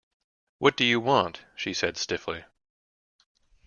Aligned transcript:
“What 0.57 0.77
do 0.77 0.83
you 0.83 0.99
want?” 0.99 1.45
she 1.55 1.75
said 1.75 1.95
stiffly. 1.95 2.45